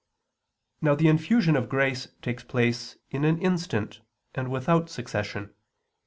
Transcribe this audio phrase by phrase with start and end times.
[0.81, 4.01] Now the infusion of grace takes place in an instant
[4.33, 5.53] and without succession.